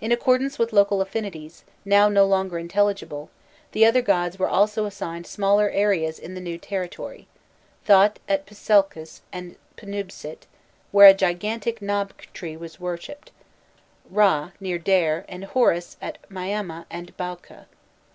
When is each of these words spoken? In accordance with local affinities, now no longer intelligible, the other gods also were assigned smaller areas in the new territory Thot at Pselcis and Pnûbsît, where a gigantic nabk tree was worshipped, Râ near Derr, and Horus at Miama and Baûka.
In 0.00 0.10
accordance 0.10 0.58
with 0.58 0.72
local 0.72 1.02
affinities, 1.02 1.64
now 1.84 2.08
no 2.08 2.24
longer 2.24 2.58
intelligible, 2.58 3.28
the 3.72 3.84
other 3.84 4.00
gods 4.00 4.40
also 4.40 4.80
were 4.84 4.88
assigned 4.88 5.26
smaller 5.26 5.68
areas 5.68 6.18
in 6.18 6.32
the 6.32 6.40
new 6.40 6.56
territory 6.56 7.28
Thot 7.84 8.20
at 8.26 8.46
Pselcis 8.46 9.20
and 9.34 9.56
Pnûbsît, 9.76 10.44
where 10.92 11.08
a 11.08 11.12
gigantic 11.12 11.80
nabk 11.80 12.32
tree 12.32 12.56
was 12.56 12.80
worshipped, 12.80 13.32
Râ 14.10 14.52
near 14.60 14.78
Derr, 14.78 15.26
and 15.28 15.44
Horus 15.44 15.98
at 16.00 16.26
Miama 16.30 16.86
and 16.90 17.14
Baûka. 17.18 17.66